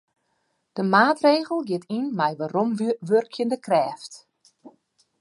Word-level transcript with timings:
De 0.75 0.83
maatregel 0.93 1.59
giet 1.67 1.85
yn 1.97 2.05
mei 2.17 2.33
weromwurkjende 2.39 3.57
krêft. 3.65 4.13